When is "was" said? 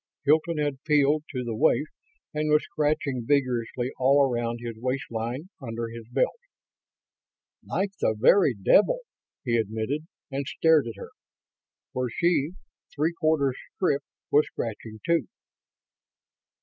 2.49-2.63, 14.31-14.47